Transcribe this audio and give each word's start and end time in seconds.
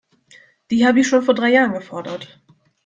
Die 0.71 0.87
habe 0.87 1.01
ich 1.01 1.07
schon 1.07 1.21
vor 1.21 1.35
drei 1.35 1.49
Jahren 1.51 1.73
gefordert. 1.73 2.41